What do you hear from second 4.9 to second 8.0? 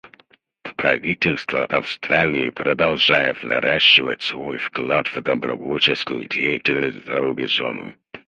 в добровольческую деятельность за рубежом.